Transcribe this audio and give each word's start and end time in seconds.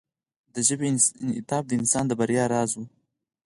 د 0.53 0.55
ژبې 0.67 0.87
انعطاف 1.23 1.63
د 1.67 1.71
انسان 1.79 2.05
د 2.07 2.11
بریا 2.19 2.45
راز 2.53 2.71
و. 2.77 2.81